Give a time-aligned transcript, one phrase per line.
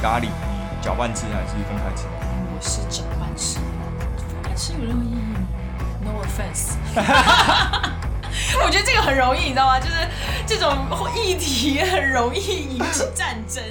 [0.00, 2.06] 咖喱，你搅拌吃还是分开吃？
[2.54, 3.58] 我是搅拌吃，
[4.18, 5.48] 分开吃有任何意义吗
[6.04, 6.76] ？No offense。
[8.64, 9.80] 我觉得这个很容易，你知道吗？
[9.80, 9.94] 就是
[10.46, 10.76] 这种
[11.16, 13.62] 议题很容易引起战争。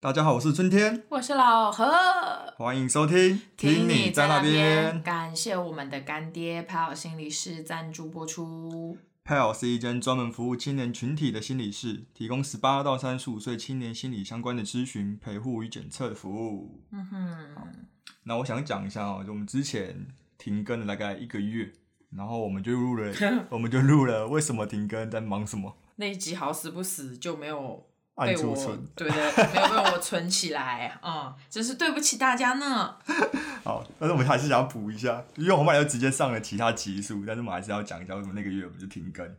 [0.00, 3.40] 大家好，我是春天，我是老何，欢迎收听。
[3.56, 8.96] 听你在那边，感谢我们的干爹派好心理师赞助播出。
[9.30, 16.82] 派尔是一间专门服务青年群体的心理室，提供十八到三十五岁青年心理相关的咨询、陪护与检测服务。
[16.90, 17.46] 嗯哼。
[18.24, 21.72] 那我想讲一下哦，就我们之前停更了大概一个月，
[22.10, 23.14] 然后我们就录了，
[23.50, 25.76] 我们就录了为什么停更，在忙什么？
[25.94, 27.86] 那一集好死不死就没有。
[28.16, 29.16] 被我存，对对，
[29.54, 32.96] 没有被我存起来，嗯，真是对不起大家呢。
[33.64, 39.36] 好，但是我们还是想要补一下，因为我们本来就直接上了其他集数，但是我们还是要讲一下为什么那个月我们就停更。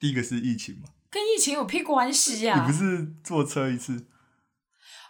[0.00, 2.60] 第一个是疫情嘛，跟疫情有屁关系啊？
[2.60, 4.06] 你不是坐车一次？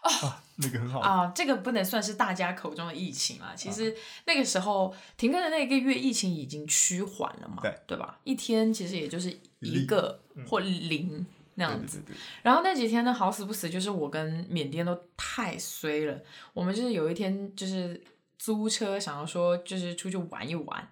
[0.03, 3.55] 啊，那个很好啊，这个不能算是大家口中的疫情啊。
[3.57, 3.97] 其实
[4.27, 8.19] 那个时候停更的那个月，疫情已经趋缓了嘛，对对吧？
[8.25, 11.25] 一天其实也就是一个或零。
[11.57, 12.03] 那样子，
[12.43, 16.21] 然后那几天呢，好死不死，就是我跟缅甸都太衰了。
[16.53, 18.03] 我们就是有一天就是
[18.39, 20.89] 租车，想要说就是出去玩一玩。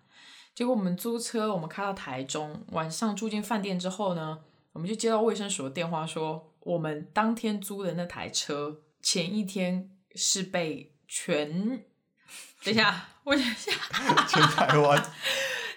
[0.54, 4.38] 结果我们租车，我们开到台中，晚上住进饭店之后呢，
[4.72, 11.50] 我们就接到卫生所的电话，说我们当天租的那台车前一天是被全，
[12.62, 13.72] 等一下，我等一下，
[14.28, 15.12] 全台湾。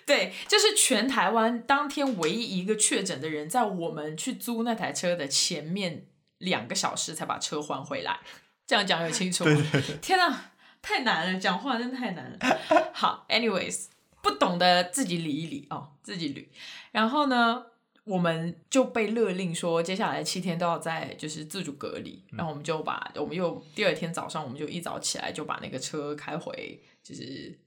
[0.06, 6.06] 对，就是全台湾当天唯一一个确诊的人，在我们去租那台车的前面
[6.38, 8.20] 两个小时才把车还回来。
[8.68, 9.64] 这样讲有清楚吗？
[10.02, 12.92] 天哪，太难了，讲话真的太难了。
[12.94, 13.88] 好，anyways，
[14.22, 16.46] 不懂的自己理一理哦，自己捋。
[16.92, 17.66] 然后呢，
[18.04, 22.24] 我们就被勒令说，接下来七天都要在就是自主隔离。
[22.32, 27.58] 然后我们就把我们又第二天早上，我们就一早起来就把那个车开回就是。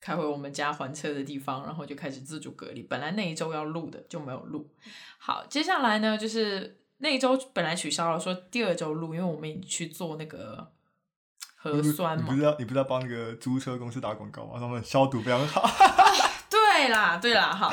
[0.00, 2.82] 开回我们家还车的地方，然后就开始自主隔离。
[2.82, 4.70] 本来那一周要录的就没有录。
[5.18, 10.72] 好，接下来呢，就是那一周本来取消了，说第二周录，因为我们去做那个
[11.56, 12.24] 核酸嘛。
[12.28, 14.60] 你不知道，你不知道帮那个租车公司打广告吗？
[14.60, 15.68] 他们消毒非常好。
[16.48, 17.72] 对啦，对啦，好，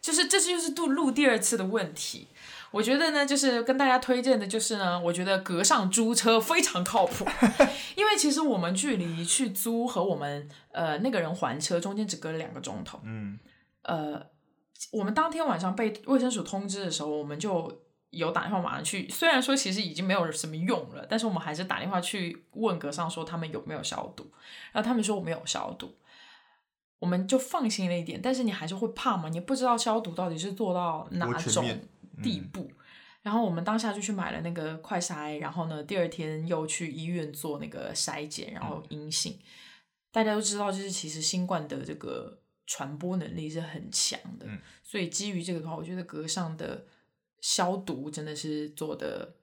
[0.00, 2.28] 就是这就是录录第二次的问题。
[2.72, 7.26] 我觉得呢，就是跟大家推荐的，就是呢，我觉得隔上租车非常靠谱，
[7.96, 12.98] 因为其实我们距离去租和我们呃那个人还车中间只隔了两个钟头。
[13.04, 13.38] 嗯，
[13.82, 14.26] 呃，
[14.90, 24.30] 我们当天晚上被卫生署通知的时候，我们就有打电话马上去，虽然说其实已经没有什么用了，但是我们还是打电话去问隔上说他们有没有消毒，
[24.72, 25.94] 然后他们说我没有消毒，
[26.98, 31.64] 我们就放心了一点，但是你还是会怕嘛，你不知道消毒到底是做到哪种。
[32.22, 32.70] 地步，
[33.22, 39.38] 然后我们当下就去买了那个快筛，然后呢，第二天又去医院做那个筛检，然后阴性。
[40.10, 44.46] 大家都知道，就是其实新冠的这个传播能力是很强的，
[44.82, 46.84] 所以基于这个的话，我觉得格上的
[47.40, 49.36] 消毒真的是做的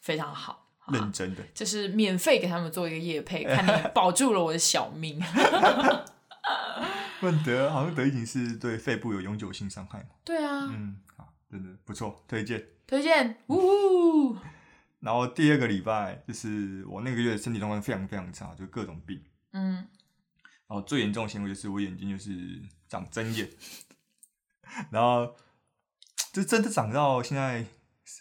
[0.00, 5.20] 非常好，认真的，就是免费给他们做一个夜配，看你 保住了我的小命。
[7.20, 10.10] 问得好像得已经是对肺部有永久性伤害吗？
[10.24, 10.96] 对啊，嗯。
[11.52, 14.34] 真的不错，推荐推荐，呜。
[15.00, 19.22] 然后第二个礼拜就是我那个月身体状况非常非常差，就各种病。
[19.52, 19.74] 嗯。
[19.74, 23.50] 然后最严重的行为就是我眼睛就是长针眼，
[24.90, 25.36] 然后
[26.32, 27.66] 就真的长到现在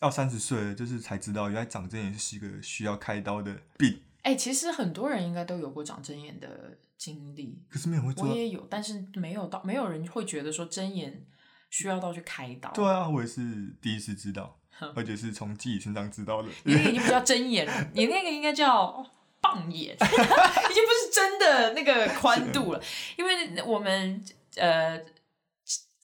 [0.02, 4.02] 要三十岁了，就是才知道原来长针眼是一个需要开刀的病。
[4.24, 8.14] 哎，其实很多人应该都有过长针眼的经历，可是没有会。
[8.18, 11.26] 我也有，但是没有到，没有人会觉得说针眼。
[11.72, 12.70] 需要到去开刀？
[12.74, 13.42] 对啊，我也是
[13.82, 14.60] 第一次知道，
[14.96, 16.50] 而且是从自己身上知道的。
[16.66, 19.04] 你那个已经不叫针眼了，你那个应该叫
[19.40, 22.84] 棒眼， 已经不是真的那个宽度了。
[23.18, 24.24] 因为我们
[24.58, 25.02] 呃，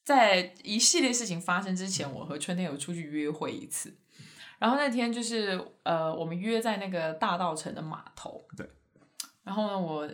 [0.03, 3.93] 在一系列事情发生之前，我和春天有出去约会一次，
[4.57, 8.47] 然后那天就是呃，我们约在那个大道城的码头。
[8.55, 8.67] 对。
[9.47, 10.05] 然后呢，我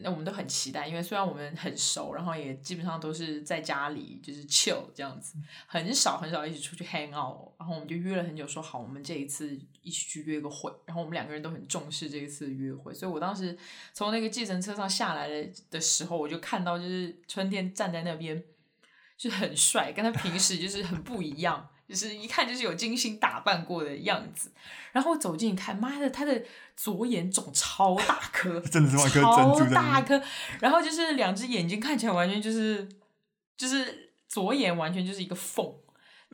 [0.00, 5.36] 那我们都很期待，因为虽然我们很熟，然后也基本上都是在家里就是 chill 这样子，
[5.66, 7.52] 很少很少一起出去 hang out。
[7.58, 10.72] 然后我们就约了很久，说好我们这一次一起去约个会。
[10.86, 13.58] 然后我们两个人都很重视这一次约会，所以我当时
[13.92, 18.42] 从那个计程车上下来的的时候，我就看到就是春天站在那边，
[19.18, 21.68] 就很帅，跟他平时就是很不一样。
[21.88, 24.52] 就是一看就是有精心打扮过的样子，
[24.92, 26.44] 然后走近一看，妈的，他的
[26.76, 30.22] 左眼肿超大颗， 真的是超大颗，
[30.60, 32.86] 然后就是两只眼睛看起来完全就是
[33.56, 35.74] 就是左眼完全就是一个缝，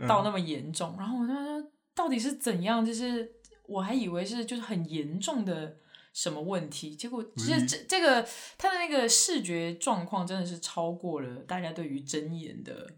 [0.08, 2.84] 到那么严重，然后我就说到底是怎样？
[2.84, 3.30] 就是
[3.66, 5.76] 我还以为是就是很严重的
[6.12, 8.26] 什么问题，结果其实这这个
[8.58, 12.96] 他的那个视觉状况真的是超过了大家对于睁眼的。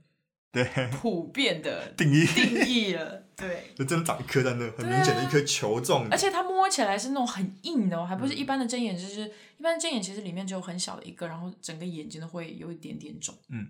[0.65, 2.25] 对，普遍的 定义。
[2.25, 13.35] 定义了，对，就真的长一颗在那，很明显的一颗球状，而且它摸起来是那种很硬的哦，还不是一般的针眼，就是一般的针眼其实里面只有很小的一个，然后整个眼睛都会有一点点肿。
[13.51, 13.69] 嗯，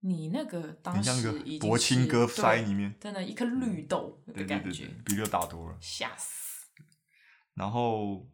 [0.00, 6.64] 你那个当时已经薄青哥腮里面，真的，一颗绿豆的感觉，比这大多了，吓死。
[7.52, 8.26] 然后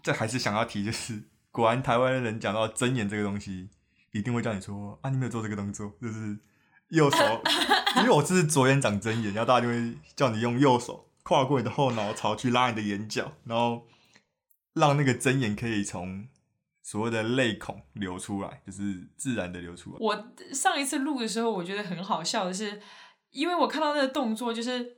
[0.00, 1.20] 这还是想要提，就是
[1.50, 3.68] 果然台湾人讲到睁眼这个东西，
[4.12, 6.38] 一定会叫你说啊，你没有做这个动作，就是。
[6.90, 7.18] 右手，
[7.96, 13.86] 因为我这是左眼长针眼，然后大家就会叫你用右手跨过你的后脑槽去拉你的眼角，然后
[14.74, 16.26] 让那个针眼可以从
[16.82, 19.96] 所谓的泪孔流出来，就是自然的流出来。
[20.00, 22.82] 我上一次录的时候，我觉得很好笑的是，
[23.30, 24.96] 因为我看到那个动作，就是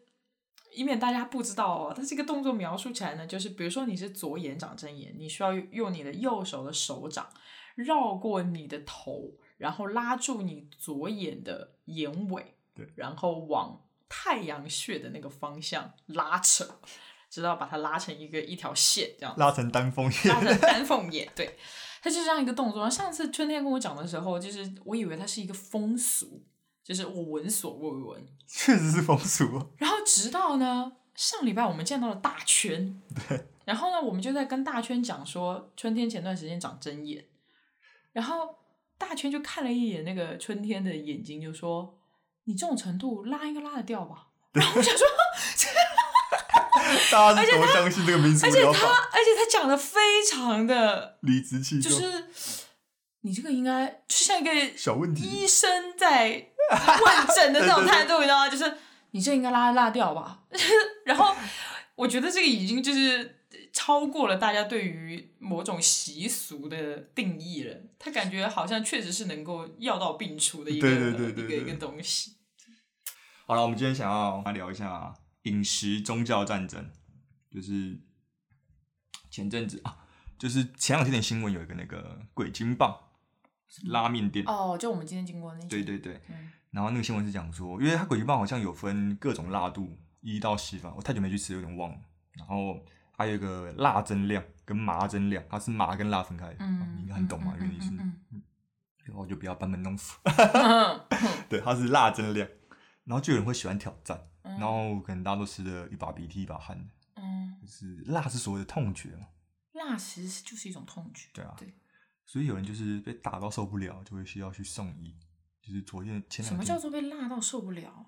[0.75, 7.29] 以免大家不知道哦，它这个动作描述起来呢，就是比如说你是左眼长针眼，你需要用你的右手的手掌
[7.75, 9.35] 绕过你的头。
[9.63, 16.81] 然后拉住你左眼的眼尾，对，然后往太阳穴的那个方向拉扯，
[17.31, 21.57] 直到把它拉成一个一条线，这样拉成丹凤眼，拉成丹凤眼，对，
[22.03, 22.91] 它就这样一个动作。
[22.91, 26.43] 上次春天跟我讲的时候，就是我以为它是一个风俗，
[26.83, 29.45] 就是我闻所未闻， 确实是风俗。
[29.77, 37.27] 然后直到呢上礼拜我们见到了大圈，对，然后呢我们就在跟大圈讲说，春天前段时间长针眼，
[38.13, 38.61] 然后。
[39.03, 41.99] 大圈就看了一眼那个春天的眼睛，就说
[42.47, 45.05] ：“你这种程度拉应该拉得掉吧？”然后我想说，
[47.11, 52.27] 大家多相信这个民俗而且他，而且他讲的非常的理直气壮，就是
[53.23, 58.49] 你这个应该就像一个小问题，医生在问诊的那种 态度，你知道吗？
[58.49, 58.73] 就是
[59.11, 60.43] 你这应该拉拉掉吧。
[61.05, 61.35] 然后
[61.97, 63.42] 我觉得这个已经就是。
[63.73, 72.37] 超过了大家对于某种习俗的定义了，他感觉好像确实是能够药到病除的一个一个一个东西。
[73.47, 75.15] 好了，我们今天想要来聊一下
[75.45, 76.91] 饮食宗教战争，
[77.51, 77.99] 就是
[79.31, 80.07] 前阵子啊，
[80.39, 82.95] 就是前两天的新闻有一个那个鬼金棒
[83.85, 84.45] 拉面店。
[84.47, 86.21] 哦，就我们今天经过那对对对，
[86.73, 91.99] 然后那个新闻是讲说，因为它鬼金棒好像有分各种辣度一到十分，我太久没去吃，有点忘了，
[92.35, 92.85] 然后。
[93.13, 96.67] 还有一个辣增量跟麻增量，它是麻跟辣分开的，
[96.97, 97.55] 你应该很懂嘛？
[97.61, 97.95] 因为你是，
[99.05, 100.19] 然后就不要班门弄斧。
[101.49, 102.49] 对，它是辣增量，
[103.05, 106.85] 然后就有人会喜欢挑战，然后可能大家都吃的一把鼻涕一把汗的。
[107.17, 109.27] 嗯，就是辣是所谓的痛觉嘛？
[109.73, 111.29] 辣其实就是一种痛觉。
[111.33, 111.75] 对啊，对，
[112.25, 115.15] 所以有人就是被打到受不了，就会需要去送医。
[115.61, 118.07] 就是昨天前两天，什么叫做被辣到受不了？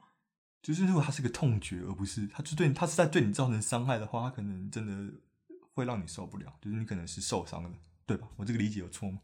[0.64, 5.12] 就是如果他是个痛觉，而不是他就对他是在对你造成伤害的话，他可能真的
[5.74, 6.54] 会让你受不了。
[6.62, 7.70] 就是你可能是受伤的，
[8.06, 8.26] 对吧？
[8.36, 9.18] 我这个理解有错吗？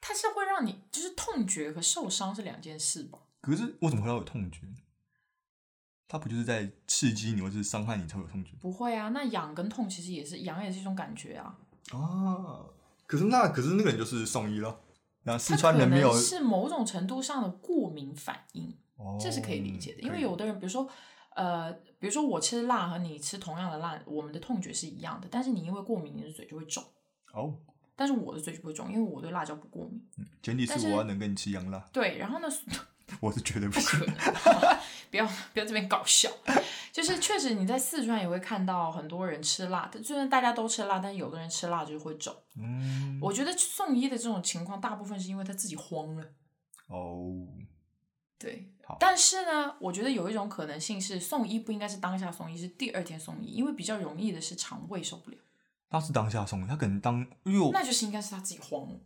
[0.00, 3.18] 他是会让你就是痛觉和受伤是两件事吧？
[3.40, 4.60] 可是我怎么会有痛觉？
[6.06, 8.52] 他不就是在刺激你或是伤害你才有痛觉？
[8.60, 11.58] 不会啊，那痒跟痛其实也是痒，也是一种感觉啊。
[11.90, 12.62] 啊，
[13.08, 14.78] 可是那可是那个人就是送医了。
[15.24, 18.72] 那四川人没有是某种程度上的过敏反应。
[19.20, 20.88] 这是可以理解的，因为有的人，比如说，
[21.34, 26.82] 呃，比如说我吃辣和你吃同样的辣，我们的痛觉是一样的，但是你因为过敏，你的嘴就会肿。
[27.32, 27.54] 哦。
[27.98, 29.98] 但是我的嘴就不会肿，因为我对辣椒不过敏。
[30.18, 31.78] 嗯前提是我要能跟你吃一样辣。
[31.92, 32.46] 对，然后呢？
[33.20, 34.14] 我是绝对不可能。
[35.10, 36.28] 不要不要这边搞笑，
[36.92, 42.34] 就是确实你在四川也会看到很多人吃辣，虽然大家都吃辣，但是有的人吃辣就会肿。
[42.58, 43.18] 嗯。
[43.22, 46.24] 我觉得送医的这种情况，大部分是因为他自己慌了。
[46.88, 47.46] 哦。
[48.38, 48.68] 对，
[49.00, 55.36] 但是呢，我觉得有一种可能性是送医不应该是当下送医，是第二天送医，因为比较容易的是肠胃受不了。
[55.88, 59.00] 他是当下送医，他可能当，因为那就是应该是他自己慌了。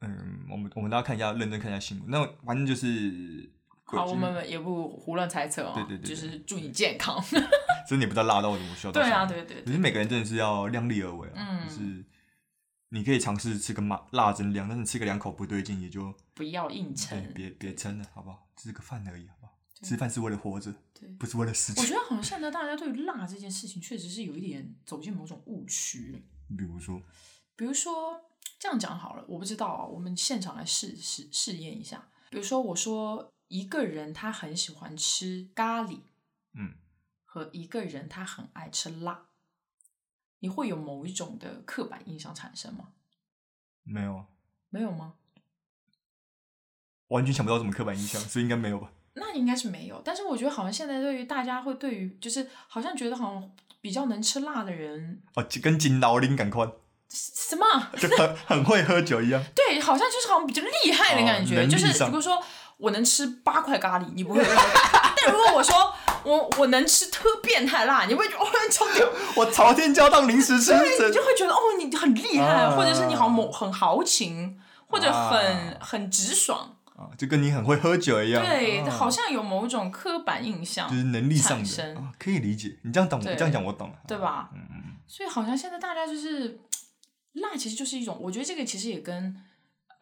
[0.00, 2.10] 嗯，我们我们大家看一下，认真看一下新闻。
[2.10, 3.48] 那反正就是，
[3.84, 5.72] 好，我们也不胡乱猜测哦。
[5.74, 7.22] 对对对，就是祝你健康。
[7.86, 8.92] 所以你不知道辣到什么需要。
[8.92, 9.62] 对啊，对对。
[9.62, 12.04] 可是每个人真的是要量力而为啊，就是。
[12.94, 18.46] 你可以尝试吃个麻辣增量，但是吃个两口不对劲，也就不要硬撑，别别撑了，好不好？
[18.54, 19.58] 吃个饭而已，好不好？
[19.82, 20.72] 吃饭是为了活着，
[21.18, 21.72] 不是为了死。
[21.80, 26.22] 我觉得好像现在大家对于辣这件事情，确实是有一点走进某种误区。
[26.56, 27.02] 比如说，
[27.56, 28.20] 比如说
[28.58, 32.10] 这样讲好了，我不知道啊，我们现场来试试试验一下。
[32.28, 36.00] 比如说，我说一个人他很喜欢吃咖喱，
[36.52, 36.74] 嗯，
[37.24, 39.28] 和一个人他很爱吃辣。
[40.42, 42.88] 你会有某一种的刻板印象产生吗？
[43.84, 44.26] 没有，
[44.70, 45.14] 没有吗？
[47.08, 48.90] 完全想不到什么刻板印象，所以应该没有吧？
[49.14, 56.72] 那应该是没有，但是我觉得好像现在对于大家会对于就是好像觉得好像比较能吃辣的人哦，跟金老林感宽，
[57.08, 57.64] 什么
[57.96, 59.40] 就很很会喝酒一样。
[59.54, 62.42] 对，好像就是好像比较厉害的感觉，就是如果说
[62.82, 64.44] 我能吃八块咖喱，你不会。
[65.24, 76.76] 但如果我说我我能吃特变态辣，你会觉得哦超屌， 我朝天椒当零食吃，对，你就会觉得哦你很厉害，或者是你好某很豪情，或者很很直爽。
[77.18, 82.78] 就跟你很会喝酒一样，对，好像有某种刻板印象，就是能力上的，可以理解。
[82.84, 84.50] 你这样懂，这样讲我懂了，对吧？
[84.54, 84.82] 嗯嗯。
[85.08, 86.60] 所以好像现在大家就是
[87.32, 89.34] 辣，其实就是一种，我觉得这个其实也跟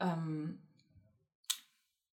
[0.00, 0.58] 嗯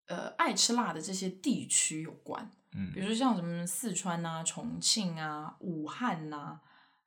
[0.07, 2.51] 呃爱吃辣的这些地区有关。
[2.73, 6.59] 嗯，比如说像什么四川啊、重庆啊、武汉呐、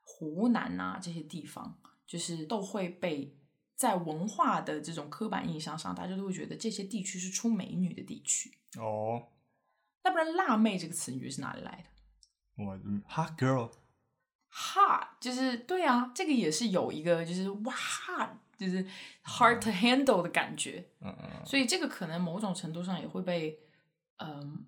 [0.03, 3.37] 湖南呐这些地方，就是都会被。
[3.81, 9.29] 在文化的这种刻板印象上，大家都会觉得这些地区是出美女的地区哦。
[10.05, 12.63] 那不然“辣妹”这个词语是哪里来的？
[12.63, 12.79] 我
[13.09, 17.75] hot girl，hot 就是对啊，这个也是有一个就是哇，
[18.61, 18.87] 就是
[19.25, 20.85] hard to handle 的感觉。
[21.01, 21.47] 嗯嗯。
[21.47, 23.59] 所以这个可能某种程度上也会被
[24.19, 24.65] 嗯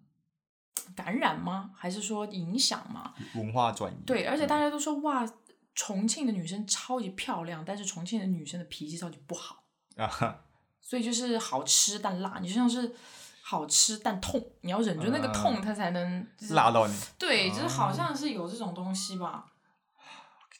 [0.97, 1.71] 感染吗？
[1.77, 3.15] 还是说影响吗？
[3.35, 3.97] 文化转移。
[4.05, 5.31] 对，而且大家都说哇。
[5.75, 9.65] 重庆的女生超级漂亮，但是重庆的女生的脾气超级不好
[9.97, 10.45] 啊，
[10.83, 12.95] 所以就是好吃但辣，你就像是
[13.43, 16.95] 好吃但痛，你要忍住那个痛，它才能辣到你。
[17.19, 19.47] 对，就是好像是有这种东西吧。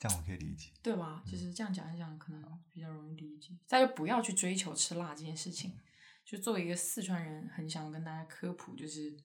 [0.03, 1.23] 这样我可以理解，对吧？
[1.25, 2.43] 就是这样讲一讲，可能
[2.73, 3.57] 比较容易理解。
[3.69, 5.79] 大家不要去追求吃辣这件事情。
[6.25, 9.17] 就作为一个四川人，很想跟大家科普，就是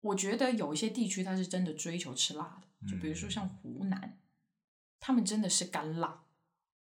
[0.00, 4.18] 我觉得有一些地区它是真的追求吃辣的，就比如说像湖南。
[5.00, 6.24] 他们真的是干辣，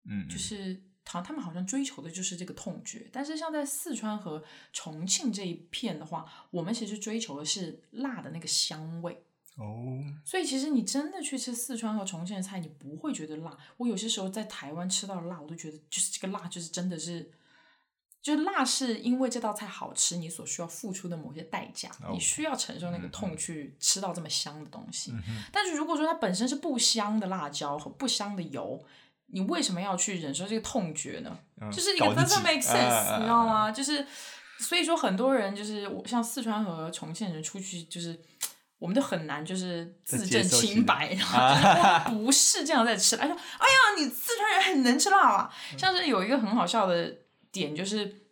[0.05, 3.11] 嗯，就是好，他们好像追求的就是这个痛觉。
[3.13, 9.99] 但是像在四川和重庆这一片的话，我们其实追求的是辣的那个香味哦。
[10.25, 13.57] 所以其实你真的去吃四川和重庆的菜，你不会觉得辣。
[13.77, 17.31] 我有些时候在台湾吃到的辣，我都觉得就是这个辣，就是真的是。
[18.23, 25.13] 就是辣是因为这道菜好吃，你所需要付出的某些代价，你需要承受那个痛去吃到这么香的东西。
[25.53, 28.83] 但是如果说它本身是不香的辣椒和不香的油，
[29.27, 31.39] 你为什么要去忍受这个痛觉呢？
[31.71, 33.71] 就是一个 doesn't make sense，你知道吗？
[33.71, 34.07] 就是
[34.59, 38.19] 所以说很多人就是我像四川和重庆人出去，就是
[38.85, 43.17] 我们都很难就是自证清白，然后 不是这样在吃。
[43.17, 47.17] 他说：“哎呀，你四川人很能吃辣啊！”像是有一个很好笑的。
[47.55, 48.27] 点就是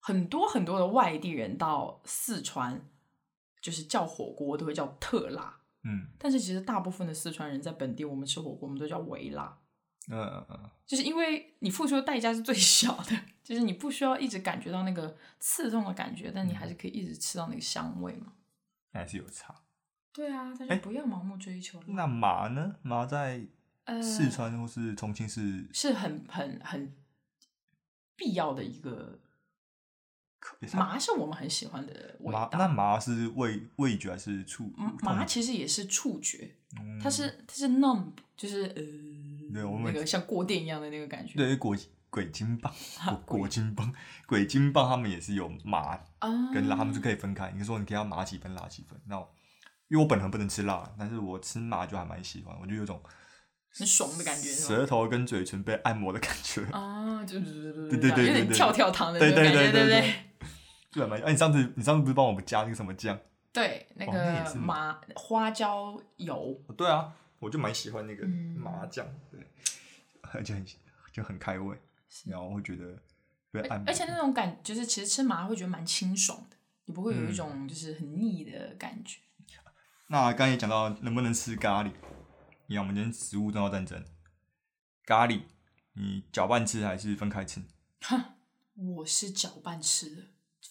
[0.00, 2.80] 很多很多的外地人到四川，
[3.62, 9.56] 就是叫火锅都会叫特辣，嗯，但是其实大部分的四川人在本地，我们吃火锅我们都叫微辣，
[10.10, 18.32] 嗯嗯嗯，就是因为你付出的代价是最小的， 就是你不需要一直感觉到那个刺痛的感觉，但你还是可以一直吃到那个香味嘛，
[18.92, 19.54] 还是有差，
[20.12, 21.80] 对啊，大家不要盲目追求。
[21.86, 22.76] 那麻呢？
[22.82, 23.46] 麻在
[24.02, 26.94] 四川或是重庆是是很很很。
[28.20, 29.20] 必要的一个
[30.72, 32.48] 麻是我们很喜欢的味道。
[32.50, 34.72] 那麻是味味觉还是触？
[35.02, 36.56] 麻其实也是触觉，
[37.00, 41.36] 它是它是 numb，就是呃，那个像过电一样的那个感觉。
[41.36, 41.76] 对，果
[42.10, 42.72] 鬼金棒，
[43.24, 43.92] 果金棒，
[44.26, 45.98] 鬼金棒，他们也是有麻
[46.52, 47.50] 跟辣，他们是可以分开。
[47.56, 49.00] 你说你给他麻几分，辣几分？
[49.06, 49.16] 那
[49.88, 53.02] 因为我本人不能吃辣，但是我吃麻就还蛮喜欢，我就有种。
[53.70, 60.14] 很爽的感觉，舌头跟嘴唇被按摩的感觉啊，就是对对对对有点跳跳糖的那种感觉，对不对？
[60.90, 63.16] 对蛮哎，你上次你上次不是帮我们加那个什么酱？
[63.52, 66.58] 对，那个麻花椒油。
[66.78, 69.38] 对啊，我就蛮喜欢那个麻酱，对，
[70.32, 70.66] 而且很
[71.12, 71.78] 就很开胃，
[72.26, 73.02] 然后会觉得
[73.50, 73.82] 被按。
[73.86, 79.20] 而且那种感就是其实吃麻会觉得蛮清爽的，你不会有一种就是很腻的感觉。
[80.10, 81.92] 那刚才也讲到能不能吃咖喱。
[82.66, 84.04] 你看，我们今天食物重要战争，
[85.04, 85.42] 咖喱，
[85.94, 87.62] 你搅拌吃还是分开吃？
[88.02, 88.22] 哼，
[88.96, 90.22] 我是搅拌吃的，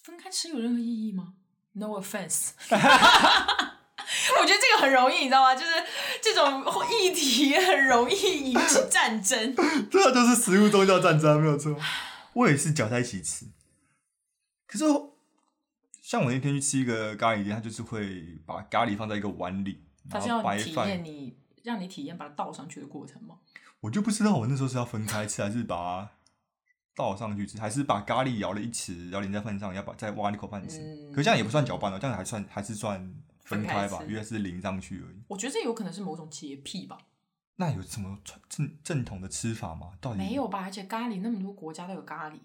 [0.02, 1.34] 分开吃有任何意义吗
[1.72, 2.50] ？No offense，
[4.80, 5.54] 很容易，你知道吗？
[5.54, 5.72] 就是
[6.22, 9.54] 这种议题很容易引起战争。
[9.54, 11.76] 对啊，就是食物宗教战争，没有错。
[12.34, 13.46] 我也是搅在一起吃，
[14.66, 14.84] 可是
[16.02, 21.36] 像我那天去吃一个咖喱店，他就是会把咖喱放在一个碗里，然后白饭你。
[21.64, 23.34] 让你体验把它倒上去的过程吗？
[23.80, 26.10] 我就不知道，我那时候是要分开吃，还是把它
[26.94, 30.78] 倒上去吃，还是把咖喱舀了一匙，然后淋在饭上，要把再挖一口饭吃。
[31.14, 33.12] 可这样也不算搅拌了，这样还算还是算
[33.48, 35.22] 分开吧，因为是淋上去而已。
[35.28, 36.98] 我觉得这有可能是某种洁癖吧。
[37.56, 39.92] 那有什么正正统的吃法吗？
[40.00, 40.62] 到底没有吧？
[40.62, 42.38] 而且咖喱那么多国家都有咖喱，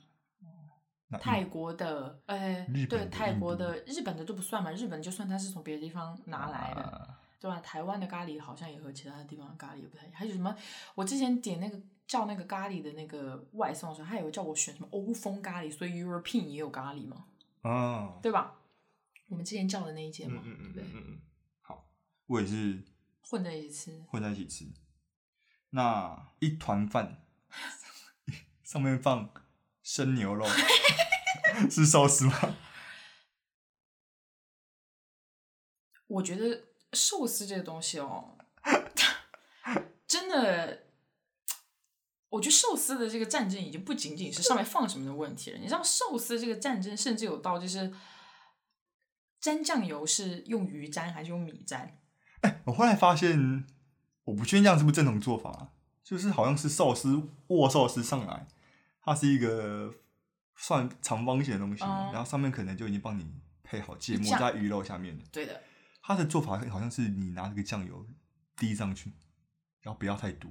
[1.20, 7.60] 泰国的，呃，对，泰国的、日本的都不算嘛，日本就算它是从别的地方拿来的，对吧？
[7.60, 10.14] 台湾的咖喱好像也和其他的地方的咖喱不太一样。
[10.16, 10.56] 还有什么？
[10.96, 17.26] 我之前点那个叫那个咖喱的那个外送的时候，他有叫我选什么欧风咖喱，所以 European 也有咖喱嘛，
[17.62, 18.56] 啊，对吧？
[19.28, 21.22] 我们之前叫的那一间嘛，嗯嗯嗯嗯嗯，
[21.62, 21.90] 好，
[22.28, 22.84] 我也是
[23.22, 24.66] 混在一起吃，混在一起吃。
[25.72, 27.26] 那一团饭
[28.64, 29.34] 上面放
[29.82, 30.46] 生牛肉，
[31.70, 32.56] 是寿司吗？
[36.08, 38.38] 我觉得寿司这个东西哦，
[40.06, 40.84] 真的，
[42.30, 45.58] 我觉得寿司的这个战争已经不仅仅是上面放什么的问题了。
[45.58, 47.92] 你知道，寿司这个战争甚至有到就是
[49.44, 52.00] 沾酱油是用鱼沾还是用米沾？
[52.42, 53.68] 哎，我后来发现。
[54.26, 58.48] 我不确定这样是不是正统做法，就是好像是寿司握寿司上来，
[59.02, 59.94] 它是一个
[60.56, 63.30] 算长方形的东西，然后上面可能就已经帮你
[63.64, 65.62] 配好芥末在鱼肉下面对的。
[66.02, 68.08] 它的做法好像是你拿这个酱油
[68.56, 69.12] 滴上去，
[69.82, 70.50] 然后不要太多，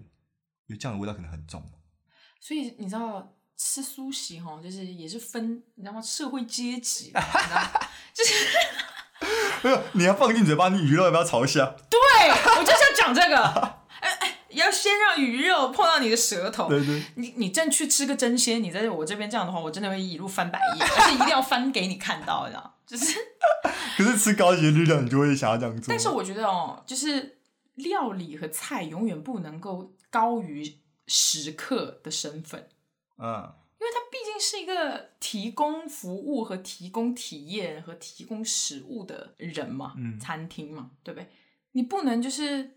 [0.67, 1.73] 因为酱油味道可能很重。
[2.39, 6.03] 所以你知道吃苏西哈，就是也是分你知道吗？
[6.03, 7.13] 社会阶级，
[8.13, 8.35] 就是。
[9.63, 11.77] 没有，你要放进嘴巴，你鱼肉要不要朝下？
[11.89, 11.99] 对，
[12.59, 13.79] 我就是要讲这个。
[14.49, 16.69] 要先让鱼肉碰到你的舌头。
[16.69, 17.03] 对对。
[17.15, 23.17] 你你正去吃个真鲜，你在我这边这样的话，我真的会一路翻白眼，而且一定要翻给你看到，知道就是。
[23.97, 25.87] 可是吃高级的日料，你就会想要这样做。
[25.89, 27.39] 但是我觉得哦，就是
[27.77, 32.69] 料理和菜永远不能够高于食客的身份。
[33.23, 33.55] 嗯。
[33.81, 41.27] 因为它毕竟是一个提供服务和提供体验和提供食物的人嘛，嗯餐厅嘛，对不对？
[41.73, 42.77] 你不能就是，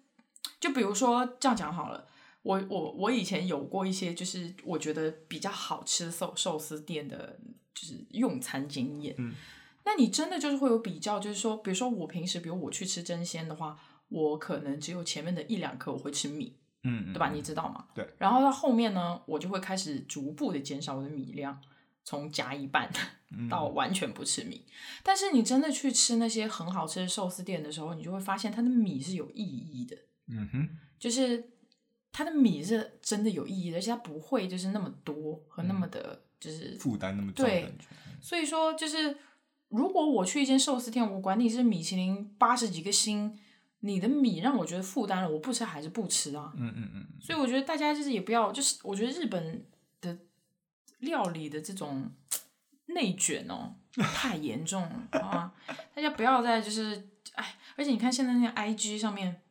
[0.60, 2.08] 就比如说这样讲好了，
[2.42, 7.38] 我我我以前有过一些就是我觉得比较好吃的寿寿司店的，
[7.75, 9.14] 就是用餐经验。
[9.20, 9.36] 嗯，
[9.84, 13.78] 那你真的就是会有比较，就是说，比如说我平时，比如我去吃真鲜的话，
[14.10, 16.58] 我可能只有前面的一两颗我会吃米。
[16.88, 17.32] 嗯，对吧？
[17.32, 17.88] 你知道吗？
[17.95, 18.08] 对。
[18.19, 21.60] 然后到后面呢，我就会开始逐步的减少我的米量，
[22.04, 22.88] 从夹一半
[23.50, 24.63] 到完全不吃米。
[25.04, 29.98] 但是你真的去吃那些很好吃的寿司店的时候，你就会发现它的米是有意义的。
[30.28, 30.69] 嗯哼，
[31.00, 31.52] 就是
[32.12, 37.45] 它的米是真的有意义的，而且它不会就是那么多和那么的，就是负担那么重。
[37.45, 37.74] 对，
[38.21, 39.17] 所以说就是
[39.69, 43.39] 如果我去一间寿司店，我管你是米其林八十几个星。
[43.86, 46.52] 你的米让我觉得负担了，我不吃还是不吃啊？
[46.58, 47.08] 嗯嗯嗯。
[47.21, 49.63] 所以我觉得大家就是也不要，就是我觉得日本
[50.02, 50.17] 的
[51.02, 52.12] 料理的这种
[52.88, 55.54] 内卷哦，太严重了啊！
[55.93, 59.43] 大家不要再就是哎，而且你看现在那 I G 上面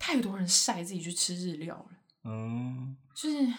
[0.00, 3.54] 太多人晒自己去吃日料了，嗯，就是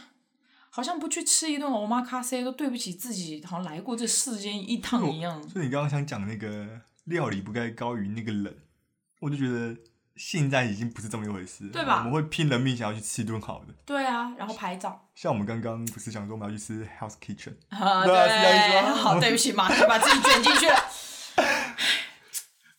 [0.70, 5.42] 好像不去吃一顿 omakase 都对不起自己，好像来过这世间一趟一样。
[5.48, 8.54] 所以你刚刚想讲那个料理不该高于那个冷，
[9.22, 9.78] 我就觉得。
[10.18, 11.98] 现在已经不是这么一回事，对吧？
[12.00, 13.74] 我们会拼了命想要去吃一顿好的。
[13.86, 15.08] 对啊，然后拍照。
[15.16, 17.54] 像我们刚刚不是想说我们要去吃 House Kitchen？
[17.70, 20.84] 对，好，对不起，马上 把自己卷进去了。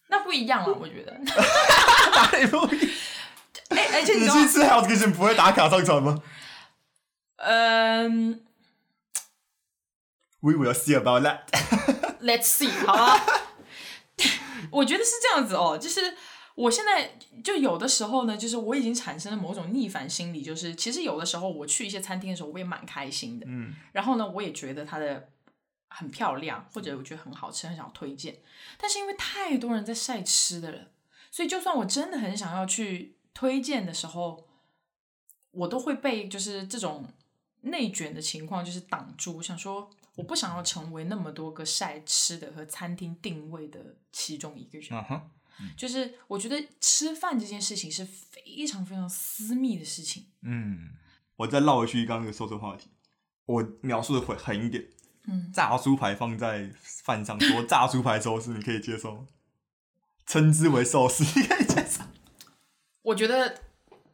[0.08, 1.12] 那不一样了，我觉得。
[1.18, 2.90] 哪里不一样？
[3.70, 6.22] 哎，而且你去吃 House Kitchen 不会打卡上传吗？
[7.36, 8.42] 嗯。
[10.40, 11.40] We will see about that.
[12.20, 13.20] Let's see，好啊。
[14.70, 16.14] 我觉得是这样子哦，就是。
[16.58, 23.46] 我现在就有的时候呢，就是我已经产生了某种逆反心理，就是其实有的时候我去一些餐厅的时候，我也蛮开心的。
[23.48, 25.30] 嗯，然后呢，我也觉得它的
[25.88, 28.40] 很漂亮，或者我觉得很好吃，很想推荐。
[28.76, 30.88] 但是因为太多人在晒吃的了，
[31.30, 34.48] 所以就算我真的很想要去推荐的时候，
[35.52, 37.06] 我都会被就是这种
[37.60, 39.40] 内卷的情况就是挡住。
[39.40, 44.90] 想说我不想要成为那么多个晒吃的和餐厅定位的其中一个人。
[45.76, 50.26] 就是我觉得吃饭这件事情是非常非常私密的事情。
[50.42, 50.90] 嗯，
[51.36, 52.90] 我再绕回去刚刚那个寿司话题，
[53.46, 54.86] 我描述的会狠一点。
[55.26, 59.26] 嗯，炸猪排放在饭上说炸猪排寿司，你可以接受？
[60.26, 62.02] 称之为寿司，你可以接受？
[63.02, 63.62] 我觉得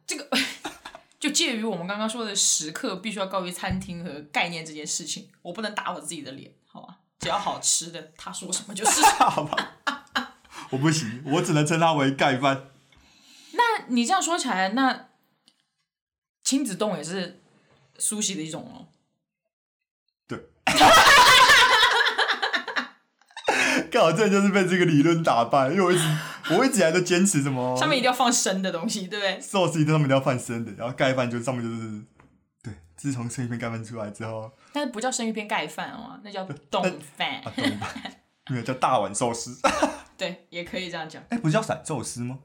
[0.05, 0.29] 这个
[1.19, 6.99] 就介于我们刚刚说的食客必须要高于餐厅和概念这件事情，我不能打我自己的脸，好吧？
[7.19, 9.74] 只要好吃的，他说什么就是 好吧。
[10.71, 12.67] 我不行，我只能称它为盖饭。
[13.53, 15.07] 那你这样说起来，那
[16.43, 17.41] 亲子冻也是
[17.97, 18.87] 苏西的一种哦。
[20.27, 20.39] 对。
[23.91, 26.03] 刚好这就是被这个理论打败，因为我一直
[26.49, 29.39] 我一直以来都坚持什么上面一定要放生的东西，对不对？
[29.41, 32.03] 寿司一定上面一定要放生的，然后盖饭就上面就是
[32.61, 36.83] 对自从生鱼片盖饭出来之后，但是不叫生鱼片盖饭哦，那叫冻
[37.15, 37.41] 饭。
[37.43, 38.13] 冻饭，
[38.49, 39.57] 没有叫大碗寿司。
[40.17, 41.23] 对，也可以这样讲。
[41.29, 42.39] 哎，不是叫散寿司吗？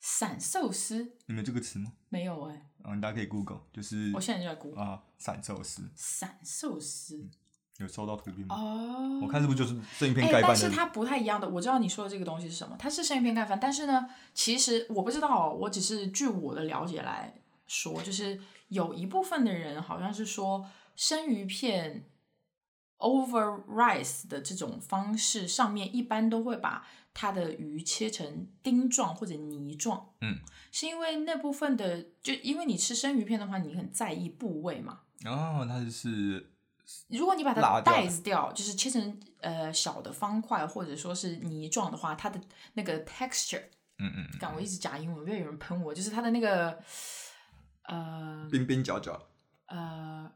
[0.00, 1.16] 散寿司？
[1.26, 1.92] 你们这个词吗？
[2.08, 2.70] 没有哎。
[2.84, 5.90] 嗯，大家可以 Google，就是我现在就在 Google 啊，散寿司。
[5.94, 7.30] 散寿司。
[7.78, 8.54] 有收到图片吗？
[8.54, 10.50] 哦，我看是不是就是生鱼片盖饭？
[10.50, 11.48] 但是它不太一样的。
[11.48, 17.34] 我知道你说的这个东西是什么，它是生鱼片盖饭，但是呢，其实我不知道，我只是据我的了解来
[17.66, 22.04] 说，就是有一部分的人好像是说生鱼片
[22.98, 30.12] over rice 的这种方式，上面一般都会把它的鱼切成丁状或者泥状。
[30.20, 35.00] 嗯，是因为那部分的，就因为你吃生鱼片的话，你很在意部位嘛。
[35.24, 36.50] 哦，它是。
[37.08, 42.38] 如果你把它袋子掉，就是切成呃小的方块，或者说是泥状的话，它的
[42.74, 43.62] 那个 texture，
[43.98, 46.78] 嗯嗯，看我一直夹英文，不要有人喷我，就是它的那个
[47.84, 49.28] 呃边边角角，
[49.64, 50.30] 呃，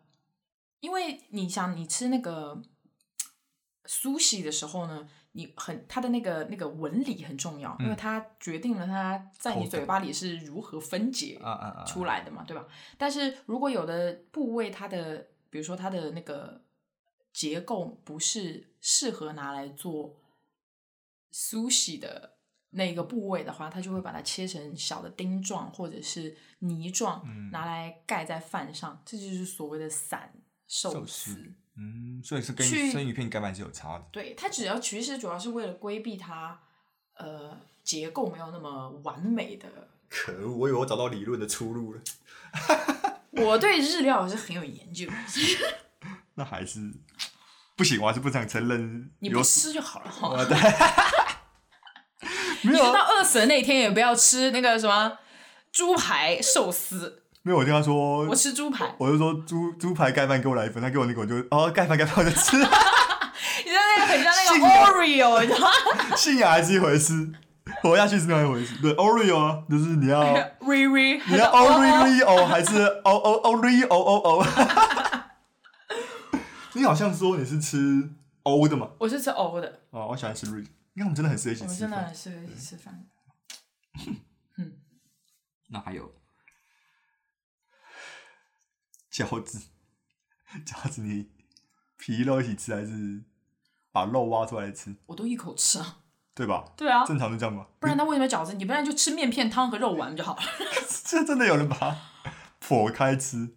[0.80, 2.62] 因为你想你吃那个
[3.84, 11.40] 苏西的时候呢，你很它的那个那个纹理很重要，因为它决定了它在你嘴巴里是如何分解
[11.86, 12.66] 出来的嘛，对吧？
[12.96, 16.62] 但是如果有的部位它的比如说它的那个
[17.32, 20.16] 结构不是适合拿来做
[21.32, 22.36] sushi 的
[22.70, 30.32] 那个部位的话，它就会把它切成小的丁状或者是泥状，拿来盖在饭上，这就是所谓的散
[30.66, 31.54] 寿司。
[31.78, 34.04] 嗯，所以是跟生鱼片盖饭是有差的。
[34.10, 36.58] 对，它只要其实主要是为了规避它
[37.14, 39.68] 呃结构没有那么完美的。
[40.10, 42.00] 可恶，我以为我找到理论的出路了。
[43.30, 45.06] 我对日料是很有研究，
[46.34, 46.80] 那还是
[47.76, 49.10] 不行，我还是不想承认。
[49.20, 50.44] 你不吃就好了哈。
[50.44, 50.56] 对，
[52.72, 55.18] 你到饿死的那天也不要吃那个什么
[55.70, 57.22] 猪排寿司。
[57.42, 62.57] 没有，我听他说我吃猪排，我就说猪猪排盖饭给我来一份，他给我那个我就哦盖饭盖饭我就吃。
[62.57, 62.62] 你
[63.70, 66.16] 知道那个很像那个 Oreo，你知道吗？
[66.16, 67.33] 信仰还是一回事。
[67.83, 68.81] 活下去是另外一回事。
[68.81, 70.22] 对，Oreo 啊，就是你要
[70.61, 74.46] re re，，你要 Oreo 还是 O O Oreo O O？
[76.72, 78.11] 你好像说你是吃
[78.44, 78.88] O 的嘛？
[78.98, 79.81] 我是吃 O 的。
[79.90, 80.61] 哦，我喜欢吃 re，
[80.94, 81.68] 因为我们真的很适合一起吃饭。
[81.68, 83.05] 我们真的很适合一起吃饭。
[84.57, 84.72] 嗯。
[85.70, 86.11] 那还有
[89.26, 89.61] 饺子，
[90.64, 91.31] 饺子你
[91.96, 93.24] 皮肉一起吃还是
[93.90, 94.94] 把肉挖出来吃？
[95.07, 95.98] 我都一口吃啊。
[96.35, 96.64] 对吧？
[96.76, 97.66] 对啊，正常是这样吗？
[97.81, 98.54] 不然他为什么饺子？
[98.54, 100.42] 你不然就吃面片汤和肉丸就好了。
[101.04, 101.96] 这真的有人把它
[102.64, 103.57] 剖开吃？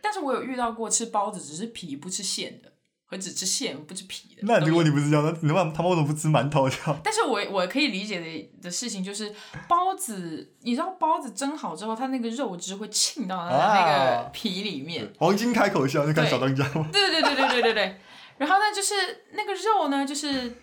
[0.00, 2.73] 但是我有遇到过吃包子只是皮不吃馅的，
[3.14, 4.42] 和只吃馅不吃皮的。
[4.42, 5.24] 那这个问题不是这样？
[5.24, 6.68] 那你问他们为什么不吃馒头？
[7.02, 9.32] 但是我我可以理解的的事情就是
[9.68, 15.12] 包子，你知道包子蒸好之后，它那个肉汁会沁到它的那个皮里面。
[15.18, 16.88] 黄金开口笑，你看小当家吗？
[16.92, 18.00] 对对对对对对对。
[18.38, 18.94] 然后呢，就是
[19.32, 20.58] 那个肉呢，就是。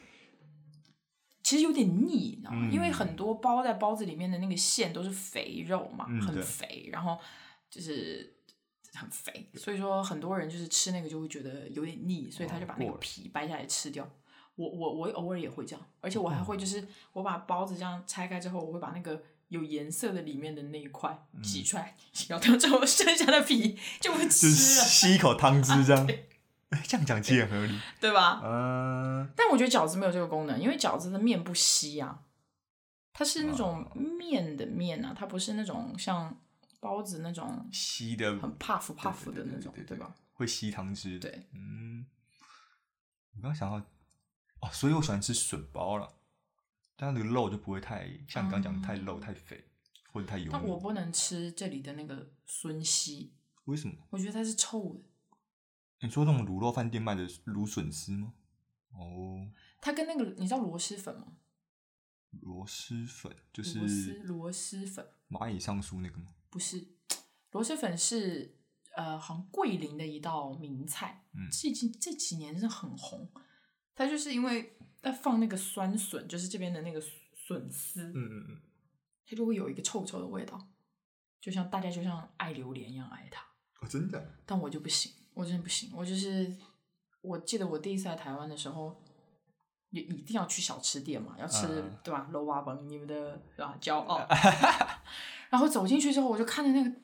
[1.44, 2.70] 其实有点腻，你知道吗？
[2.72, 7.18] 因为很多包在包子里面的那个馅都是肥肉嘛，很肥，然后
[7.70, 8.32] 就是
[8.93, 14.10] 很肥，所以说很多人就是吃那个就会觉得有点腻，所以他就把那个皮掰下来吃掉。
[14.56, 21.95] 我我我偶尔也会这样，而且我还会就是我把包子这样拆开之后，我会把那个有颜色的里面的那一块挤出来，
[22.30, 26.08] 咬掉之后 剩下的皮就会吃了，吸一口汤汁这样。
[26.88, 28.41] 这样讲其实也合理，对吧？
[28.45, 29.30] 嗯。
[29.36, 32.21] 但我觉得饺子没有这个功能，因为饺子的面不稀啊，
[33.12, 36.38] 它是那种面的面啊，它不是那种像
[36.82, 40.13] 包子那种吸的，很 puff puff 的那种，对吧？
[40.34, 41.17] 会吸汤汁。
[41.17, 42.06] 对，嗯。
[43.36, 43.78] 我刚想到，
[44.60, 46.13] 哦，所以我喜欢吃笋包了，
[46.98, 49.63] 但那个肉就不会太像你刚讲的太肉太肥
[50.12, 50.50] 或者太油。
[50.52, 53.34] 但我不能吃这里的那个笋稀，
[53.65, 53.96] 为什么？
[54.10, 55.00] 我觉得它是臭的。
[56.02, 58.34] 你说那种卤肉饭店卖的卤笋丝吗？
[58.89, 61.28] 哦，它跟那个你知道螺蛳粉吗？
[62.41, 63.80] 螺蛳粉就是
[64.24, 66.34] 螺蛳粉，蚂蚁上树那个吗？
[66.52, 66.86] 不是，
[67.52, 68.58] 螺蛳粉是
[68.96, 73.32] 呃，好像桂林的一道名菜，嗯，最近这几年是很红。
[73.96, 77.02] 它就是因为在放那个酸笋，就是这边的那个
[77.34, 78.62] 笋丝，嗯嗯嗯，
[79.26, 80.68] 它就会有一个臭臭的味道，
[81.40, 83.42] 就像大家就像爱榴莲一样爱它。
[83.80, 84.36] 哦，真的？
[84.46, 85.12] 但我就不行。
[85.34, 86.54] 我真的不行，我就是，
[87.22, 89.02] 我记得我第一次来台湾的时候，
[89.91, 91.67] 也一定要去小吃店嘛，要吃
[92.04, 92.27] 对吧？
[92.32, 94.25] 肉蛙崩，你们的啊骄傲。
[95.49, 96.95] 然后走进去之后，我就看着那个，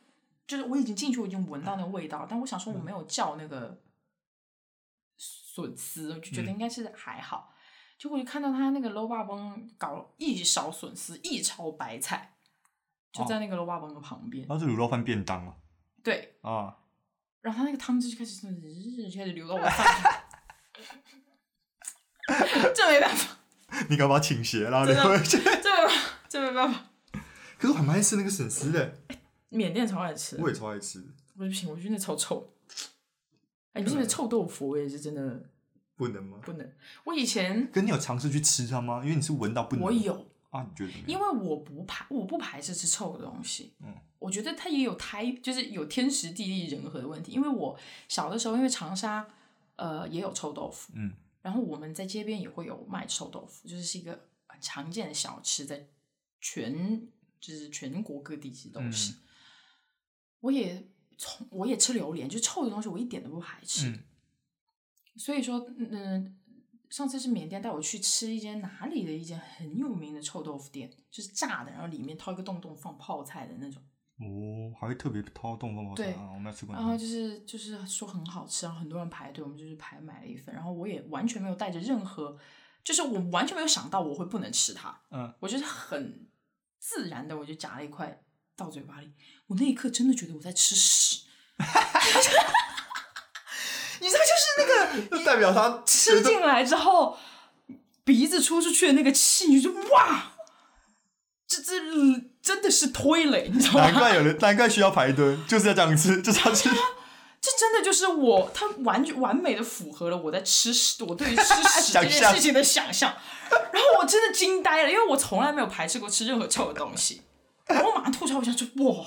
[0.47, 3.79] 就是我已经进去，我已经闻到那个味道，但我想说我没有叫那个
[5.17, 7.53] 笋丝，我就觉得应该是还好。
[7.99, 12.37] 结果就看到他那个楼霸崩搞一勺笋丝，一勺白菜，
[13.11, 14.45] 就在那个楼霸崩的旁边。
[14.47, 15.55] 那是卤肉饭便当吗？
[16.03, 16.77] 对啊。
[17.41, 18.47] 然后他那个汤汁就开始就
[19.19, 20.26] 开始流到我饭
[22.75, 23.37] 这没办法。
[23.89, 25.37] 你干嘛倾斜然后流回去？
[25.39, 25.95] 这没办法，
[26.29, 26.85] 这没办法。
[27.57, 28.93] 可是我还蛮爱吃那个笋丝的。
[29.49, 30.37] 缅甸超爱吃。
[30.39, 31.03] 我也超爱吃。
[31.35, 32.53] 我不行，我觉得那超臭。
[33.73, 34.69] 哎，不是臭豆腐？
[34.69, 35.43] 我也是真的
[35.95, 36.37] 不能吗？
[36.43, 36.69] 不能。
[37.05, 39.01] 我以前跟你有尝试去吃它吗？
[39.03, 39.85] 因为你是闻到不能。
[39.85, 40.93] 我有啊，你觉得？
[41.05, 43.73] 因为我不排，我不排斥吃臭的东西。
[43.83, 43.93] 嗯。
[44.19, 47.31] 我觉得它也有胎，就是有天时地利人和的问题。
[47.31, 49.27] 因为我小的时候，因为长沙
[49.75, 55.87] 呃也有臭豆腐，嗯，然后我们在街边也会有卖臭豆腐，就是是一个很常见的小吃，在
[56.41, 57.07] 全
[57.39, 59.13] 就是全国各地其实都是。
[60.39, 63.97] 我也从我也吃榴莲，就臭的东西我一点都不排斥。
[65.15, 66.37] 所以说，嗯，
[66.89, 73.81] 上次是缅甸带我去吃一间哪里的一间很有名的臭豆腐店，就是炸的，然后里面掏一个洞洞放泡菜的那种。
[74.19, 76.31] 哦，还会特别掏洞洞泡菜啊！
[76.33, 76.73] 我没有吃过。
[76.73, 82.37] 然后就是就是说很好吃，然后很多人排队，我们就是排买了一份，然后我也完全没有带着任何，
[82.83, 85.01] 就是我完全没有想到我会不能吃它。
[85.11, 86.27] 嗯，我就是很
[86.79, 88.23] 自然的，我就夹了一块
[88.55, 89.13] 到嘴巴里，
[89.47, 91.27] 我那一刻真的觉得我在吃屎。
[93.99, 94.65] 你知道，就是那
[95.09, 97.17] 个 代表他吃进来之后，
[98.03, 100.36] 鼻子出出去的那个气，你就哇，
[102.47, 103.81] 真的是推雷，你知道吗？
[103.81, 106.69] 难怪有人，难怪需要排队，就是要这样吃， 就是要吃。
[107.41, 113.13] 这真的就是我，它完全完美的符合了我在吃屎，我对于吃屎 这件事情的想象。
[113.49, 117.21] 然后我真的惊呆了，因为我从来没有排斥过吃任何臭的东西。
[117.65, 119.05] 然后我马上吐出来，我想说，哇，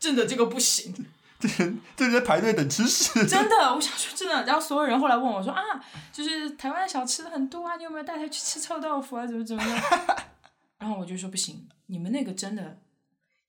[0.00, 0.94] 真的这个不行。
[1.38, 4.44] 这人这在排队等吃屎，真的，我想说真的。
[4.44, 5.62] 然后所有人后来问我说啊，
[6.12, 9.26] 就是台湾的小吃很多啊，你有没有带他去吃臭豆腐啊？
[9.26, 9.82] 怎么怎么样？
[10.78, 12.80] 然后我就说不行，你们那个真的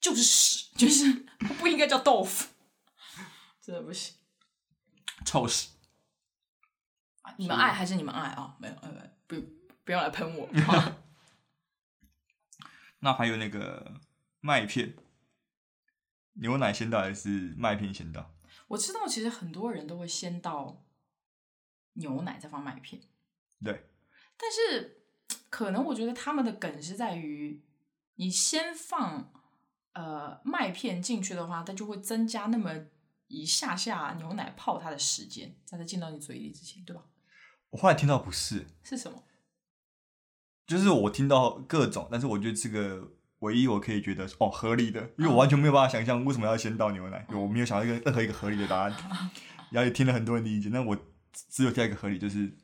[0.02, 1.26] 就是屎，就是
[1.60, 2.50] 不应该叫豆腐，
[3.62, 4.16] 真的不行，
[5.26, 5.70] 臭屎。
[7.38, 8.58] 你们爱还是你们爱啊？
[8.60, 9.36] 没有，呃，不，
[9.86, 10.50] 不要来喷我。
[13.00, 14.02] 那还有那个
[14.42, 14.96] 麦片。
[16.34, 18.34] 牛奶先到还是麦片先到？
[18.70, 20.86] 我知道，其实很多人都会先倒
[21.94, 23.02] 牛奶，再放麦片。
[23.62, 23.90] 对。
[24.38, 25.04] 但是，
[25.50, 27.62] 可能我觉得他们的梗是在于，
[28.20, 29.32] 你先放
[29.94, 32.74] 呃麦片进去的话，它就会增加那么
[33.28, 37.04] 一下下牛奶泡它的时间，在它进到你嘴里之前，对吧？
[37.70, 39.24] 我后来听到不是，是什么？
[40.68, 43.14] 就是我听到各种，但是我觉得这个。
[43.40, 48.92] 唯一我可以觉得哦合理的，因为我完全没有办法想象为什么要先倒牛奶，我没有想到一个任何一个合理的答案，
[49.72, 50.98] 然后也听了很多人的意见，那我
[51.32, 52.58] 只有第二个合理，就是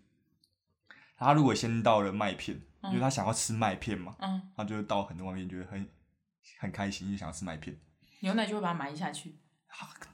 [1.15, 4.15] 他如果先倒了麦片，因为他想要吃麦片嘛，
[4.55, 5.87] 他就倒很多外面，觉得很
[6.59, 7.77] 很开心，就想要吃麦片，
[8.19, 9.39] 牛奶就会把它埋下去。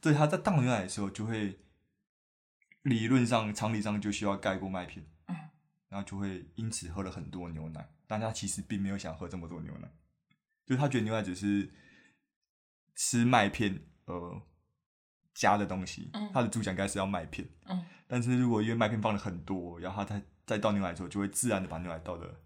[0.01, 1.59] 对，他在倒牛奶的时候就会
[2.83, 5.05] 理论上常理上就需要盖过麦片，
[5.87, 9.87] 然后就会因此喝了很多牛奶，但他其实并没有想喝这么多牛奶。
[10.65, 11.71] 就他觉得牛奶只是
[12.95, 14.41] 吃麦片呃
[15.33, 17.47] 加的东西，他的主讲应该是要麦片。
[17.65, 22.41] 嗯，但是如果因为麦片放了很多，然后他再再倒牛奶的时候，就会自然的把牛奶倒的。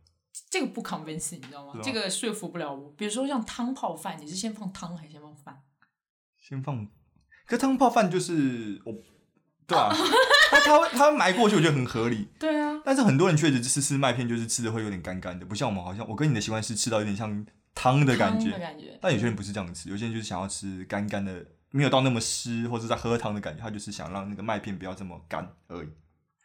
[0.49, 1.79] 这个不 convince 你知道吗？
[1.83, 2.91] 这个说服不了我。
[2.97, 5.61] 比如说像汤泡饭，你是先放汤还是先放饭？
[6.37, 6.87] 先放，
[7.45, 8.93] 可汤泡饭就是我，
[9.65, 9.89] 对啊？
[10.51, 12.27] 他他会他埋过去，我觉得很合理。
[12.39, 12.81] 对啊。
[12.85, 17.45] 但是很多人确实吃吃麦片，就是吃的会有点干干的，不像我们好像我跟你的习惯是吃到有点像。
[17.77, 18.57] 汤的感觉，
[19.01, 25.89] 但有些人不是这样吃，有些人就是想要吃干干的，没有到那么湿，或者在喝汤的感觉，他就是想让那个麦片不要这么干而已。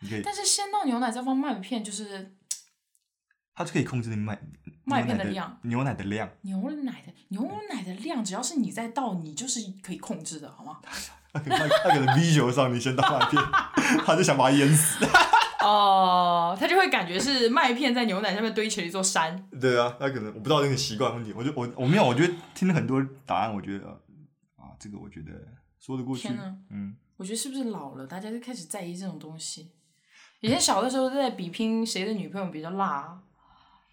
[0.00, 2.35] 你可以，但是先倒牛奶再放麦片，就是
[3.55, 4.41] 它就可以控制你麦
[4.85, 10.79] 麦片的量，牛奶的量，牛奶的牛奶的量，只要是你在倒，你就是可以控制的，好吗？
[11.33, 13.43] 他他可能 V 球上你先倒麦片，
[14.05, 15.05] 他就想把它淹死。
[15.63, 19.47] 哦，他就会感觉是麦片在牛奶上面堆起了一座山。
[19.61, 23.87] 对啊，他可能我不知道那个习惯问题，我就我我没有，我觉得听了很多答案，我觉得
[24.57, 25.33] 啊，这个我觉得
[25.79, 26.29] 说得过去。
[26.71, 29.71] 嗯，我觉得是不是老了，大家就开始在意这种东西？
[30.41, 33.21] 以前小的时候在比拼谁的女朋友比较辣，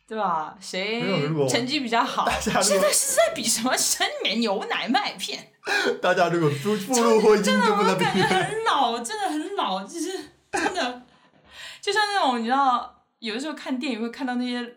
[0.07, 0.57] 对吧？
[0.61, 1.01] 谁
[1.49, 2.29] 成绩比较好？
[2.39, 5.51] 现在是在比什么生棉牛奶麦片？
[6.01, 10.11] 大家如果步步入婚姻，真的我感觉很老，真的很老，就是
[10.49, 11.03] 真的。
[11.81, 14.75] 就像那种你知道，有的时候看电影会看到那些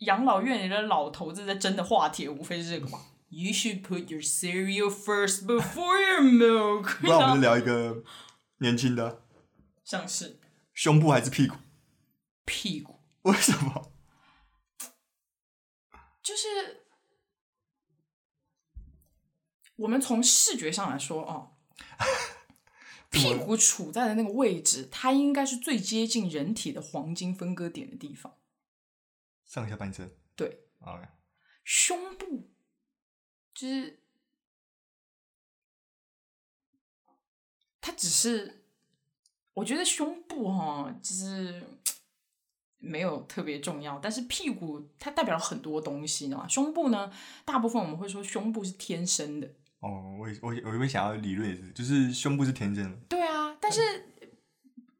[0.00, 2.98] 养老院里的老头子在争的话题，无非是这个嘛。
[3.30, 6.96] You should put your cereal first before your milk。
[7.02, 8.02] 那我们聊一个
[8.58, 9.22] 年轻的，
[9.82, 10.38] 像是
[10.74, 11.56] 胸部还是屁股？
[12.44, 13.00] 屁股？
[13.22, 13.89] 为什么？
[16.22, 16.84] 就是
[19.76, 21.56] 我们从视觉上来说哦，
[23.10, 28.38] 屁股处在的那个位置，它应该是最接近人体的黄金分割点的地方。
[29.44, 30.16] 上下半身。
[30.36, 30.68] 对。
[30.80, 31.08] OK。
[31.64, 32.50] 胸部，
[33.54, 34.02] 就是，
[37.80, 38.64] 它只是，
[39.54, 41.62] 我觉得胸部哈，就是
[42.80, 46.48] 没有特别重要，但是屁股它代表了很多东西你知道吗。
[46.48, 47.12] 胸部呢，
[47.44, 49.46] 大部分我们会说胸部是天生的。
[49.80, 52.96] 哦，我我我有没有想要理论也是，就是胸部是天生的。
[53.08, 53.80] 对啊，但是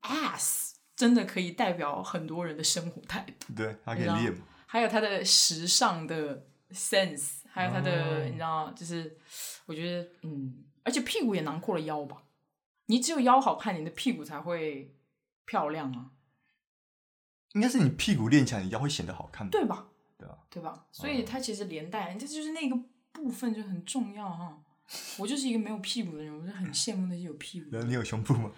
[0.03, 3.55] ass 真的可以代表很多人的生活态度。
[3.55, 4.35] 对，它可以练。
[4.67, 9.19] 还有它的时尚的 sense，还有它的，你知道，就是
[9.67, 12.23] 我觉得，嗯，而且屁股也囊括了腰吧。
[12.87, 14.95] 你只有腰好看，你的屁股才会
[15.45, 16.11] 漂亮啊。
[17.53, 19.87] 应该是你屁股练起来，你腰会显得好看，对吧？
[20.19, 20.85] 对吧，对吧？
[20.93, 22.77] 所以它其实连带，这就是那个
[23.13, 24.59] 部分就很重要哈。
[25.19, 27.71] 我就是一个没有屁股的人，我就很羡慕那些有屁股。
[27.71, 28.51] 的人你有胸部吗？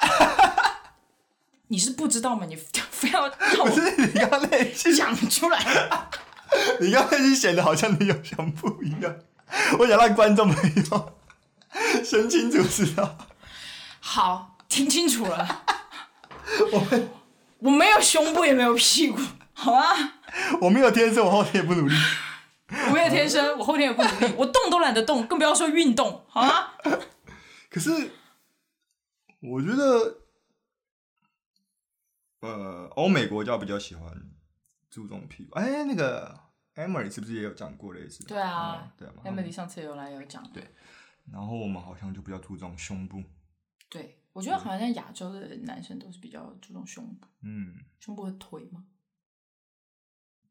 [1.68, 2.46] 你是不知道吗？
[2.46, 5.58] 你非要不是你刚刚那句讲出来，
[6.80, 9.16] 你刚刚那句显得好像你有胸部一样。
[9.78, 11.12] 我想让观众朋友
[12.04, 13.16] 先清楚知道。
[14.00, 15.64] 好，听清楚了。
[16.72, 17.19] 我
[17.60, 19.18] 我没有胸部，也没有屁股，
[19.52, 19.82] 好吗？
[20.60, 21.94] 我没有天生，我后天也不努力。
[22.86, 26.70] 我没有天生，我后天也不努力，我动都懒得动，更不要说运动，好吗？
[27.68, 28.10] 可是，
[29.40, 30.18] 我觉得，
[32.40, 34.10] 呃，欧美国家比较喜欢
[34.90, 35.58] 注重屁股。
[35.58, 36.38] 哎，那个
[36.76, 38.24] Emily 是不是也有讲过类似？
[38.24, 40.42] 对啊，对啊，Emily 上次有来有讲。
[40.52, 40.64] 对，
[41.32, 43.22] 然后我们好像就比较注重胸部。
[43.88, 47.26] 对，我觉得好像亚洲的男生都是比较注重胸部。
[47.42, 48.86] 嗯，胸部和腿吗？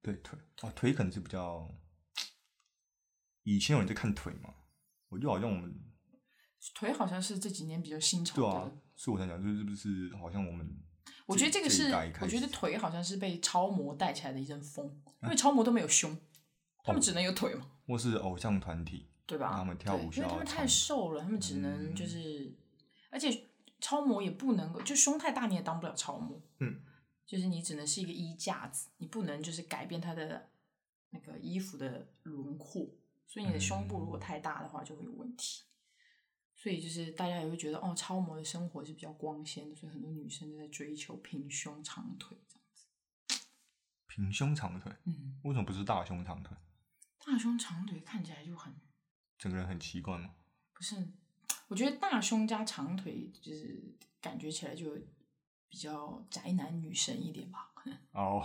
[0.01, 1.69] 对，腿啊，腿可能是比较。
[3.43, 4.53] 以前有人在看腿嘛？
[5.07, 5.73] 我就好像我们
[6.75, 8.41] 腿好像是这几年比较新潮的。
[8.41, 10.77] 对啊，是我在讲，就是不是好像我们？
[11.25, 14.85] 我觉得这个是，我觉得腿好像是被超模带起来的一阵风，
[15.23, 16.15] 因为超模都没有胸，
[16.83, 17.65] 他们只能有腿嘛。
[17.87, 19.51] 或是偶像团体，对吧？
[19.55, 22.55] 他们跳舞需要，因为他们太瘦了，他们只能就是，
[23.09, 23.48] 而且
[23.79, 26.41] 超模也不能够，就胸太大你也当不了超模。
[26.59, 26.81] 嗯，
[27.25, 30.49] 就是你只能是一个衣架子，你不能就是改变他的
[31.09, 32.89] 那个衣服的轮廓。
[33.27, 35.63] 所以你的胸部如果太大的话，就会有问题。
[36.55, 43.45] 所以就是大家也会觉得，哦，超模的生活是比较光鲜的，所以很多女生都在追求平胸长腿这样子。
[44.07, 46.57] 平胸长腿，嗯，为什么不是大胸长腿？
[47.25, 48.75] 大胸长腿看起来就很，
[49.37, 50.35] 整个人很奇怪吗？
[50.73, 50.95] 不是，
[51.69, 53.81] 我觉得大胸加长腿就是
[54.19, 54.93] 感觉起来就
[55.69, 57.67] 比较宅男女神一点吧。
[58.11, 58.43] 哦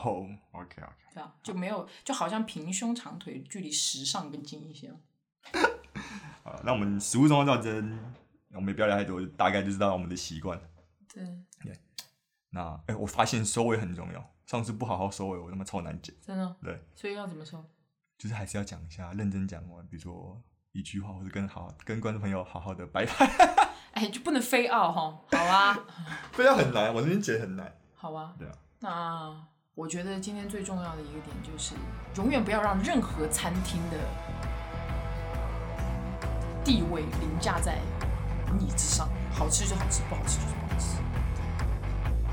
[0.53, 5.01] ，OK OK，对啊，就没有，就好像平胸长腿距离时尚更近一些了。
[6.45, 8.15] 好，那我们食物中的战争，
[8.53, 10.59] 我们也不要聊太多，大概就知道我们的习惯。
[11.13, 11.25] 对
[11.63, 11.77] 对，
[12.51, 16.15] 那哎，我发现收尾很重要，上次不好好收尾，我他妈超难剪。
[16.23, 16.57] 真的？
[16.63, 17.63] 对，所以要怎么收？
[18.17, 20.41] 就是还是要讲一下，认真讲完，比如说
[20.75, 23.31] 一句话，或者跟好跟观众朋友好好的拜拜。
[23.95, 25.17] 哎，就不能飞傲哈？
[25.31, 25.79] 好啊，
[26.35, 27.73] 飞傲很难，我那边剪很难。
[27.95, 28.55] 好啊，对啊。
[28.81, 29.33] 那
[29.77, 31.75] 我觉得今天最重要的一个点就是，
[32.17, 33.97] 永远不要让任何餐厅的
[36.65, 37.79] 地位凌驾在
[38.59, 39.09] 你之上。
[39.33, 40.97] 好吃就好吃，不好吃就是不好吃。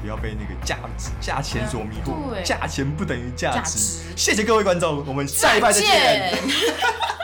[0.02, 2.32] 不要被那个价值、价钱所迷惑。
[2.32, 3.78] 对，价钱不等于价值。
[4.18, 7.21] 谢谢各位观众，我们下一拜再见。